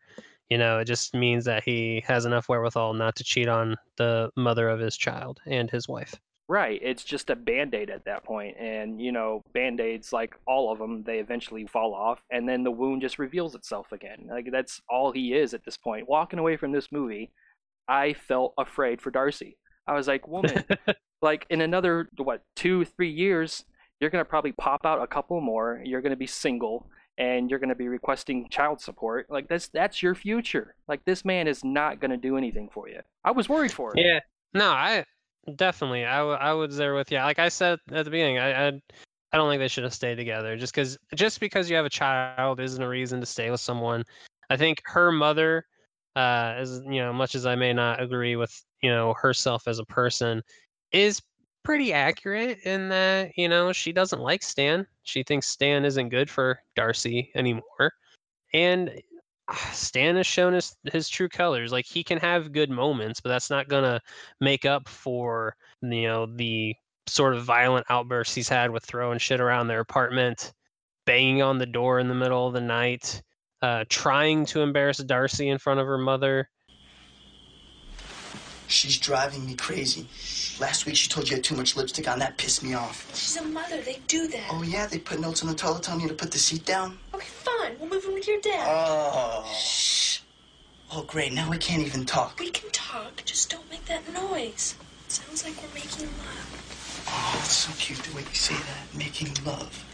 [0.49, 4.29] You know, it just means that he has enough wherewithal not to cheat on the
[4.35, 6.15] mother of his child and his wife.
[6.51, 6.81] Right.
[6.83, 8.57] It's just a band aid at that point.
[8.59, 12.21] And, you know, band aids, like all of them, they eventually fall off.
[12.29, 14.27] And then the wound just reveals itself again.
[14.29, 16.09] Like, that's all he is at this point.
[16.09, 17.31] Walking away from this movie,
[17.87, 19.55] I felt afraid for Darcy.
[19.87, 20.65] I was like, woman,
[21.21, 23.63] like in another what two three years
[24.01, 26.87] you're going to probably pop out a couple more you're going to be single
[27.17, 31.23] and you're going to be requesting child support like that's that's your future like this
[31.23, 34.19] man is not going to do anything for you i was worried for him yeah
[34.53, 35.05] no i
[35.55, 38.67] definitely I, w- I was there with you like i said at the beginning i
[38.67, 41.85] i, I don't think they should have stayed together just because just because you have
[41.85, 44.03] a child isn't a reason to stay with someone
[44.49, 45.65] i think her mother
[46.15, 49.79] uh as you know much as i may not agree with you know herself as
[49.79, 50.41] a person
[50.91, 51.21] is
[51.63, 54.85] pretty accurate in that, you know, she doesn't like Stan.
[55.03, 57.93] She thinks Stan isn't good for Darcy anymore.
[58.53, 58.91] And
[59.73, 61.71] Stan has shown his his true colors.
[61.71, 64.01] Like he can have good moments, but that's not gonna
[64.39, 66.75] make up for you know the
[67.07, 70.53] sort of violent outbursts he's had with throwing shit around their apartment,
[71.05, 73.21] banging on the door in the middle of the night,
[73.61, 76.49] uh, trying to embarrass Darcy in front of her mother.
[78.67, 80.07] She's driving me crazy.
[80.59, 82.19] Last week she told you had too much lipstick on.
[82.19, 83.05] That pissed me off.
[83.13, 83.81] She's a mother.
[83.81, 84.47] They do that.
[84.49, 84.87] Oh, yeah?
[84.87, 86.97] They put notes on the toilet telling you to put the seat down?
[87.13, 87.75] Okay, fine.
[87.79, 88.67] We'll move in with your dad.
[88.69, 89.51] Oh.
[89.51, 90.19] Shh.
[90.93, 91.33] Oh, great.
[91.33, 92.39] Now we can't even talk.
[92.39, 93.23] We can talk.
[93.25, 94.75] Just don't make that noise.
[95.07, 97.05] It sounds like we're making love.
[97.07, 98.95] Oh, it's so cute the way you say that.
[98.95, 99.85] Making love.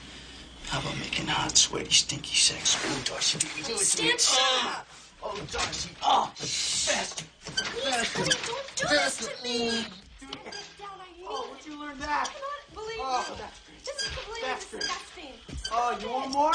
[0.65, 2.75] How about making hot, sweaty, stinky sex?
[2.85, 4.17] Ooh, Darcy, do, do it to Stand me.
[4.17, 4.85] shut
[5.23, 5.89] Oh, oh, Darcy.
[6.03, 7.25] Oh, faster.
[7.39, 8.23] Faster.
[8.25, 9.85] Don't do this to me.
[11.25, 12.27] Oh, where'd oh, you learn that?
[12.27, 13.35] I cannot believe Oh, you.
[13.37, 13.85] that's great.
[13.85, 15.71] This is completely disgusting.
[15.71, 16.51] Oh, you want more?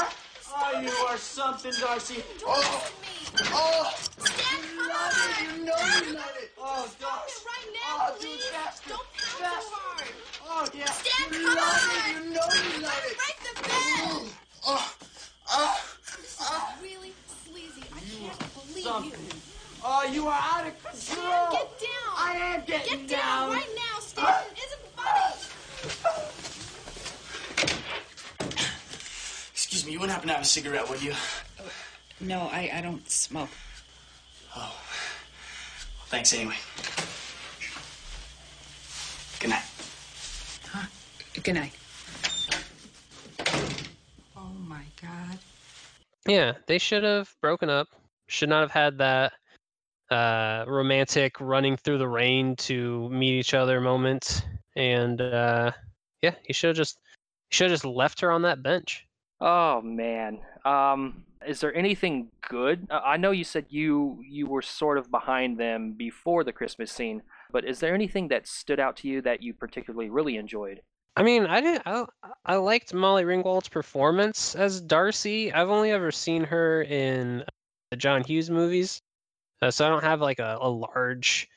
[0.54, 2.22] Oh, you are something, Darcy.
[2.46, 2.90] Oh,
[3.52, 3.94] oh.
[4.18, 5.58] Stand You love it.
[5.58, 6.50] You know you love it.
[6.58, 7.40] Oh, Stop Darcy.
[7.40, 8.88] it right Oh, now, Do it faster.
[8.90, 10.08] Don't pound so hard.
[10.44, 10.84] Oh, yeah.
[10.90, 11.54] Stan, you on.
[11.56, 12.24] it.
[12.24, 13.16] You know you love it.
[13.18, 13.70] Break the bed.
[13.72, 14.32] Oh,
[14.66, 15.80] oh,
[16.20, 16.44] This oh.
[16.44, 16.76] is ah.
[16.82, 17.12] really
[17.44, 17.82] sleazy.
[17.92, 19.10] I can't believe something.
[19.10, 19.40] you.
[19.84, 21.50] Oh, you are out of Stan, control.
[21.52, 22.12] get down.
[22.16, 23.08] I am getting down.
[23.08, 24.00] Get down right now, ah.
[24.00, 24.44] Stan.
[24.52, 26.61] It isn't funny.
[29.72, 31.14] Excuse me, you wouldn't happen to have a cigarette, would you?
[32.20, 33.48] No, I, I don't smoke.
[34.54, 34.78] Oh.
[36.08, 36.56] Thanks anyway.
[39.40, 39.64] Good night.
[40.70, 40.86] Huh?
[41.42, 41.72] Good night.
[44.36, 45.38] Oh my God.
[46.28, 47.88] Yeah, they should have broken up.
[48.28, 49.32] Should not have had that
[50.10, 54.44] uh, romantic running through the rain to meet each other moment.
[54.76, 55.72] And uh,
[56.20, 56.98] yeah, he should have just
[57.48, 59.06] should have just left her on that bench.
[59.44, 60.38] Oh man.
[60.64, 62.86] Um, is there anything good?
[62.88, 66.92] Uh, I know you said you you were sort of behind them before the Christmas
[66.92, 70.80] scene, but is there anything that stood out to you that you particularly really enjoyed?
[71.16, 71.82] I mean, I didn't.
[71.84, 72.04] I,
[72.46, 75.52] I liked Molly Ringwald's performance as Darcy.
[75.52, 77.44] I've only ever seen her in
[77.90, 79.02] the John Hughes movies,
[79.60, 81.48] uh, so I don't have like a, a large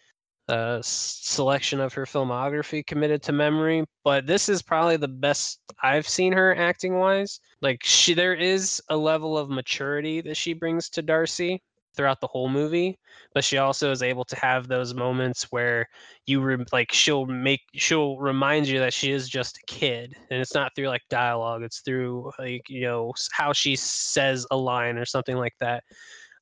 [0.48, 3.86] uh, selection of her filmography committed to memory.
[4.04, 7.40] But this is probably the best I've seen her acting wise.
[7.62, 11.62] Like she, there is a level of maturity that she brings to Darcy
[11.96, 12.98] throughout the whole movie
[13.34, 15.88] but she also is able to have those moments where
[16.26, 20.42] you re- like she'll make she'll remind you that she is just a kid and
[20.42, 24.98] it's not through like dialogue it's through like you know how she says a line
[24.98, 25.84] or something like that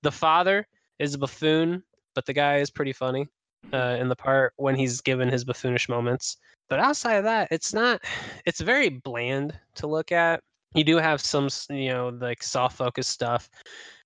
[0.01, 0.65] the father
[0.99, 1.83] is a buffoon
[2.15, 3.27] but the guy is pretty funny
[3.71, 6.37] uh, in the part when he's given his buffoonish moments
[6.69, 8.01] but outside of that it's not
[8.45, 10.41] it's very bland to look at
[10.75, 13.49] you do have some you know like soft focus stuff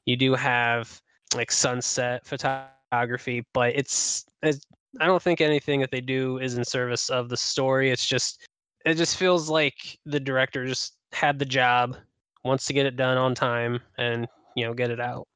[0.08, 1.02] you do have
[1.36, 4.66] like sunset photography, but it's, it's
[5.00, 7.92] I don't think anything that they do is in service of the story.
[7.92, 8.48] It's just
[8.86, 11.98] it just feels like the director just had the job,
[12.44, 15.28] wants to get it done on time, and you know get it out.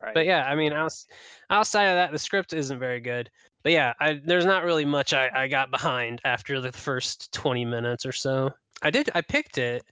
[0.00, 0.14] Right.
[0.14, 1.06] But yeah, I mean, outs-
[1.50, 3.28] outside of that, the script isn't very good.
[3.64, 7.64] But yeah, I, there's not really much I, I got behind after the first 20
[7.64, 8.50] minutes or so.
[8.82, 9.82] I did I picked it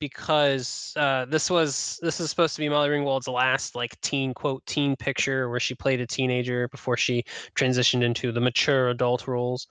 [0.00, 4.66] because uh, this was this is supposed to be Molly Ringwald's last like teen quote
[4.66, 7.22] teen picture where she played a teenager before she
[7.54, 9.68] transitioned into the mature adult roles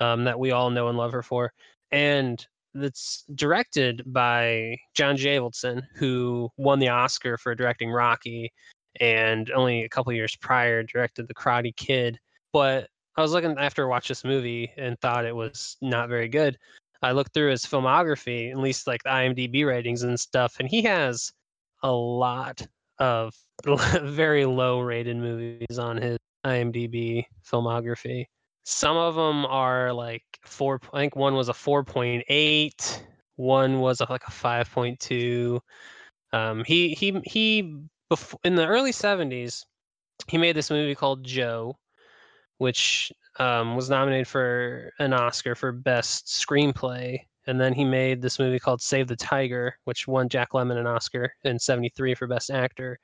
[0.00, 1.52] um, that we all know and love her for,
[1.92, 5.36] and it's directed by John J.
[5.36, 8.50] Avildsen, who won the Oscar for directing Rocky,
[9.00, 12.18] and only a couple years prior directed The Karate Kid.
[12.52, 16.28] But I was looking after I watched this movie and thought it was not very
[16.28, 16.58] good.
[17.02, 20.82] I looked through his filmography, at least like the IMDb ratings and stuff, and he
[20.82, 21.32] has
[21.82, 22.66] a lot
[22.98, 23.34] of
[24.02, 28.26] very low rated movies on his IMDb filmography.
[28.64, 30.80] Some of them are like four.
[30.92, 33.04] I think one was a four point eight.
[33.36, 35.60] One was like a five point two.
[36.32, 37.80] Um, he he he.
[38.10, 39.64] Before, in the early seventies,
[40.28, 41.76] he made this movie called Joe,
[42.58, 47.18] which um, was nominated for an Oscar for Best Screenplay.
[47.46, 50.86] And then he made this movie called Save the Tiger, which won Jack Lemmon an
[50.86, 52.98] Oscar in 73 for Best Actor.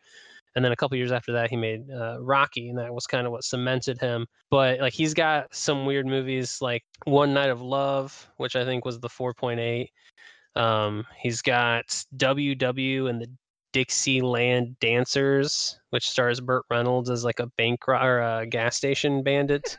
[0.57, 3.27] And then a couple years after that, he made uh, Rocky, and that was kind
[3.27, 4.27] of what cemented him.
[4.51, 8.85] But like he's got some weird movies like One Night of Love, which I think
[8.85, 9.89] was the 4.8.
[10.61, 11.87] Um, he's got
[12.17, 13.31] WW and the
[13.73, 19.23] Dixieland Dancers, which stars Burt Reynolds as like a bank ro- or a gas station
[19.23, 19.79] bandit.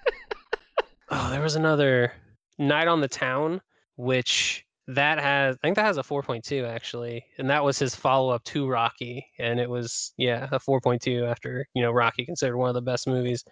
[1.09, 2.13] oh, there was another
[2.57, 3.61] Night on the Town,
[3.95, 8.33] which that has I think that has a 4.2 actually, and that was his follow
[8.33, 12.69] up to Rocky, and it was yeah a 4.2 after you know Rocky considered one
[12.69, 13.43] of the best movies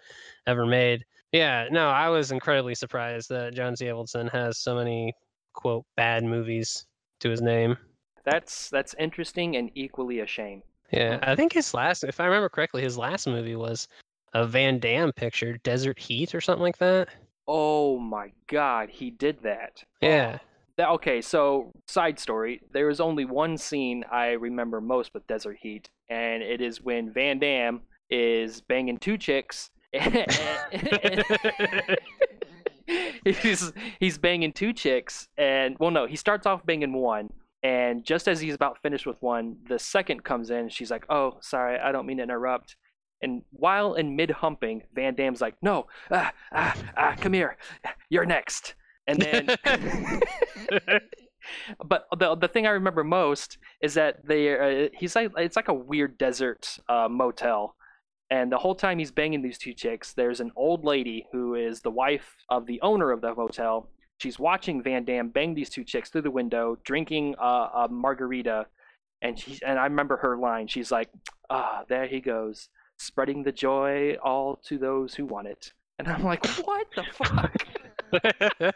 [0.46, 1.04] ever made.
[1.32, 3.86] Yeah, no, I was incredibly surprised that John C.
[3.86, 5.14] Avildsen has so many
[5.52, 6.86] quote bad movies
[7.20, 7.76] to his name.
[8.24, 10.62] That's that's interesting and equally a shame.
[10.92, 13.86] Yeah, I think his last, if I remember correctly, his last movie was
[14.34, 17.08] a Van Damme picture, Desert Heat or something like that.
[17.46, 19.82] Oh my god, he did that.
[20.00, 20.38] Yeah.
[20.76, 22.60] That, okay, so side story.
[22.72, 27.12] There is only one scene I remember most with Desert Heat, and it is when
[27.12, 29.70] Van Damme is banging two chicks.
[29.92, 30.26] and-
[33.24, 38.28] he's he's banging two chicks, and well, no, he starts off banging one, and just
[38.28, 40.68] as he's about finished with one, the second comes in.
[40.68, 42.76] She's like, "Oh, sorry, I don't mean to interrupt."
[43.22, 47.56] And while in mid humping, Van Damme's like, "No, ah, ah, ah, come here,
[48.08, 48.74] you're next."
[49.06, 49.46] And then,
[51.84, 55.68] but the the thing I remember most is that they uh, he's like it's like
[55.68, 57.76] a weird desert uh, motel,
[58.30, 61.80] and the whole time he's banging these two chicks, there's an old lady who is
[61.80, 63.90] the wife of the owner of the motel.
[64.20, 68.66] She's watching Van Damme bang these two chicks through the window, drinking uh, a margarita,
[69.22, 70.66] and she and I remember her line.
[70.66, 71.08] She's like,
[71.48, 72.68] "Ah, there he goes."
[73.00, 75.72] spreading the joy all to those who want it.
[75.98, 78.74] And I'm like, what the fuck?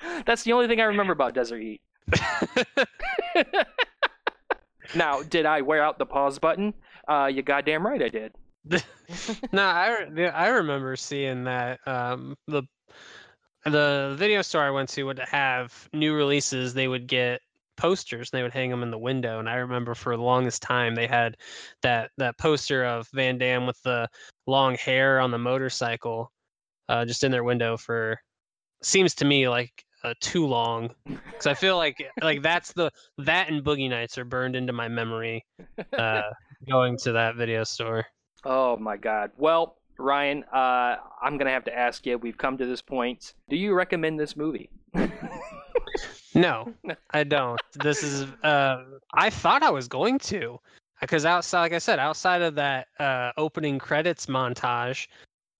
[0.26, 1.80] That's the only thing I remember about Desert Heat.
[4.94, 6.74] now, did I wear out the pause button?
[7.08, 8.32] Uh, you goddamn right I did.
[9.52, 12.62] no, I I remember seeing that um, the
[13.68, 16.74] the video store I went to would have new releases.
[16.74, 17.40] They would get
[17.76, 19.38] posters and they would hang them in the window.
[19.38, 21.36] And I remember for the longest time they had
[21.82, 24.08] that that poster of Van Damme with the
[24.46, 26.30] long hair on the motorcycle,
[26.88, 28.20] uh, just in their window for
[28.82, 33.50] seems to me like uh, too long because I feel like like that's the that
[33.50, 35.44] and Boogie Nights are burned into my memory.
[35.96, 36.22] Uh,
[36.68, 38.06] going to that video store.
[38.44, 39.30] Oh my God.
[39.36, 42.18] Well, Ryan, uh, I'm gonna have to ask you.
[42.18, 43.34] We've come to this point.
[43.48, 44.70] Do you recommend this movie?
[46.34, 46.72] No,
[47.10, 47.60] I don't.
[47.74, 50.58] This is uh I thought I was going to
[51.00, 55.08] because outside like I said, outside of that uh opening credits montage,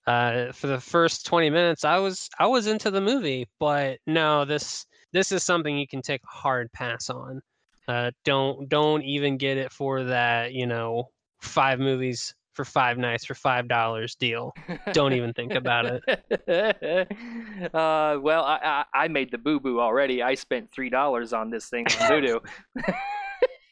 [0.06, 4.44] uh for the first 20 minutes I was I was into the movie, but no,
[4.44, 7.40] this this is something you can take a hard pass on.
[7.88, 11.08] Uh don't don't even get it for that, you know,
[11.40, 14.52] five movies for five nights for five dollars deal.
[14.92, 16.02] Don't even think about it.
[17.72, 20.24] uh, well, I, I, I made the boo boo already.
[20.24, 22.40] I spent three dollars on this thing on Vudu.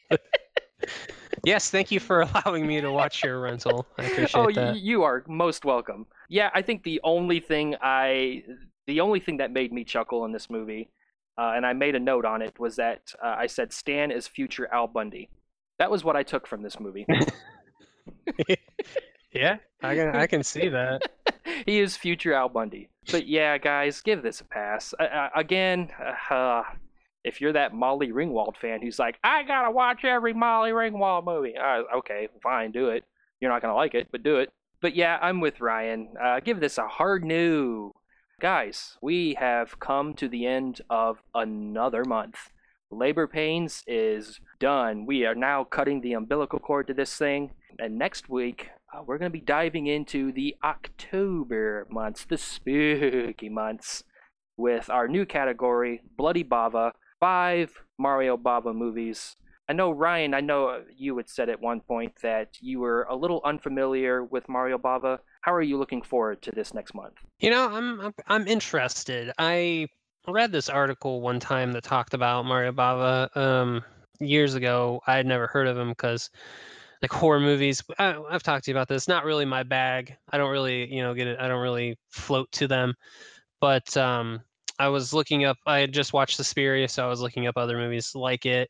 [1.45, 3.85] yes, thank you for allowing me to watch your rental.
[3.97, 4.75] I appreciate oh, that.
[4.75, 6.05] y- you are most welcome.
[6.29, 8.45] Yeah, I think the only thing I,
[8.85, 10.91] the only thing that made me chuckle in this movie,
[11.37, 14.29] uh, and I made a note on it, was that uh, I said Stan is
[14.29, 15.29] future Al Bundy.
[15.77, 17.05] That was what I took from this movie.
[19.33, 21.01] yeah, I can I can see that.
[21.65, 22.89] he is future Al Bundy.
[23.11, 24.93] But yeah, guys, give this a pass.
[24.99, 25.89] Uh, again,
[26.29, 26.63] uh,
[27.23, 31.55] if you're that Molly Ringwald fan who's like, I gotta watch every Molly Ringwald movie,
[31.57, 33.03] uh, okay, fine, do it.
[33.39, 34.49] You're not gonna like it, but do it.
[34.81, 36.09] But yeah, I'm with Ryan.
[36.21, 37.93] Uh, give this a hard no.
[38.39, 42.51] Guys, we have come to the end of another month.
[42.91, 45.05] Labor Pains is done.
[45.05, 47.51] We are now cutting the umbilical cord to this thing.
[47.79, 53.49] And next week, uh, we're going to be diving into the October months, the spooky
[53.49, 54.03] months,
[54.57, 56.91] with our new category, Bloody Bava.
[57.19, 59.35] Five Mario Bava movies.
[59.67, 63.15] I know, Ryan, I know you had said at one point that you were a
[63.15, 65.19] little unfamiliar with Mario Bava.
[65.41, 67.15] How are you looking forward to this next month?
[67.39, 69.31] You know, I'm I'm, I'm interested.
[69.37, 69.87] I
[70.27, 73.83] read this article one time that talked about Mario Bava um,
[74.19, 75.01] years ago.
[75.07, 76.29] I had never heard of him because
[77.01, 77.83] like horror movies.
[77.99, 79.07] I, I've talked to you about this.
[79.07, 80.15] Not really my bag.
[80.31, 81.39] I don't really, you know, get it.
[81.39, 82.93] I don't really float to them.
[83.61, 84.41] But um,
[84.79, 85.57] I was looking up.
[85.65, 88.69] I had just watched Suspiria, so I was looking up other movies like it.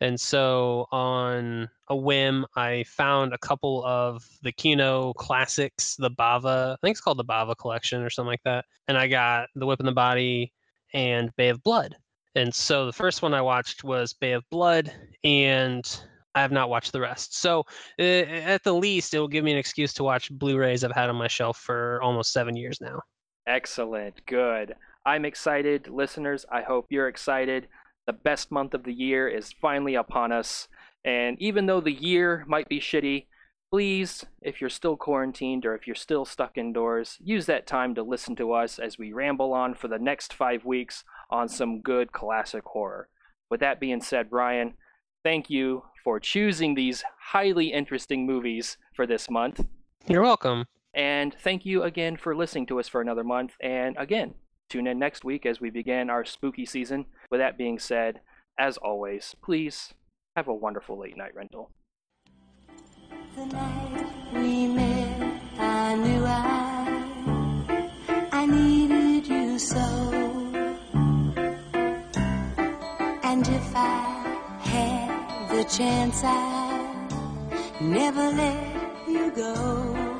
[0.00, 6.72] And so on a whim, I found a couple of the Kino classics, the Bava.
[6.72, 8.64] I think it's called the Bava collection or something like that.
[8.88, 10.52] And I got The Whip in the Body
[10.92, 11.94] and Bay of Blood.
[12.34, 14.92] And so the first one I watched was Bay of Blood,
[15.22, 15.84] and
[16.34, 17.38] I have not watched the rest.
[17.38, 17.64] So
[17.98, 21.10] uh, at the least, it will give me an excuse to watch Blu-rays I've had
[21.10, 23.00] on my shelf for almost seven years now.
[23.46, 24.24] Excellent.
[24.26, 24.74] Good.
[25.04, 25.88] I'm excited.
[25.88, 27.68] Listeners, I hope you're excited.
[28.06, 30.68] The best month of the year is finally upon us.
[31.04, 33.26] And even though the year might be shitty,
[33.72, 38.02] please, if you're still quarantined or if you're still stuck indoors, use that time to
[38.02, 42.12] listen to us as we ramble on for the next five weeks on some good
[42.12, 43.08] classic horror.
[43.50, 44.74] With that being said, Brian,
[45.24, 49.64] thank you for choosing these highly interesting movies for this month.
[50.06, 50.66] You're welcome.
[50.94, 53.52] And thank you again for listening to us for another month.
[53.60, 54.34] And again,
[54.68, 57.06] tune in next week as we begin our spooky season.
[57.30, 58.20] With that being said,
[58.58, 59.94] as always, please
[60.36, 61.70] have a wonderful late night rental.
[63.36, 67.90] The night we met, I knew I,
[68.32, 70.01] I needed you so.
[75.62, 80.11] The chance, I'd never let you go.